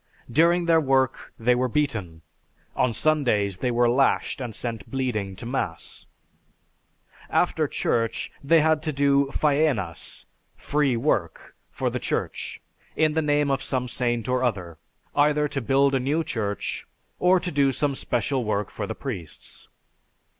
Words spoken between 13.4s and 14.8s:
of some saint or other